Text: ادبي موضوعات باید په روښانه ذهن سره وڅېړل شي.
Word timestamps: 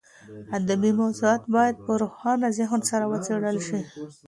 ادبي 0.57 0.91
موضوعات 1.01 1.43
باید 1.55 1.75
په 1.85 1.91
روښانه 2.01 2.47
ذهن 2.57 2.81
سره 2.89 3.03
وڅېړل 3.11 3.57
شي. 3.67 3.79